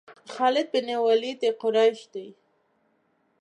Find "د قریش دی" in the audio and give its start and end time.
1.43-2.27